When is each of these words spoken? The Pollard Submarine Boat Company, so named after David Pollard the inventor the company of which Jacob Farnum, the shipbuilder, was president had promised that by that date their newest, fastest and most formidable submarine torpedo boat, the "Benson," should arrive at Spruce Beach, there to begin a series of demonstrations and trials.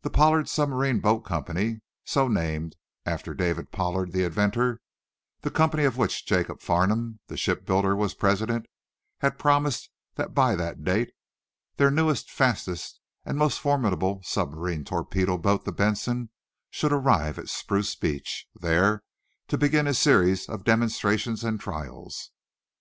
The 0.00 0.10
Pollard 0.10 0.48
Submarine 0.48 0.98
Boat 0.98 1.20
Company, 1.20 1.82
so 2.04 2.26
named 2.26 2.74
after 3.06 3.32
David 3.32 3.70
Pollard 3.70 4.10
the 4.10 4.24
inventor 4.24 4.80
the 5.42 5.52
company 5.52 5.84
of 5.84 5.96
which 5.96 6.26
Jacob 6.26 6.60
Farnum, 6.60 7.20
the 7.28 7.36
shipbuilder, 7.36 7.94
was 7.94 8.12
president 8.12 8.66
had 9.20 9.38
promised 9.38 9.88
that 10.16 10.34
by 10.34 10.56
that 10.56 10.82
date 10.82 11.12
their 11.76 11.92
newest, 11.92 12.28
fastest 12.28 12.98
and 13.24 13.38
most 13.38 13.60
formidable 13.60 14.20
submarine 14.24 14.84
torpedo 14.84 15.38
boat, 15.38 15.64
the 15.64 15.70
"Benson," 15.70 16.30
should 16.68 16.92
arrive 16.92 17.38
at 17.38 17.48
Spruce 17.48 17.94
Beach, 17.94 18.48
there 18.56 19.04
to 19.46 19.56
begin 19.56 19.86
a 19.86 19.94
series 19.94 20.48
of 20.48 20.64
demonstrations 20.64 21.44
and 21.44 21.60
trials. 21.60 22.32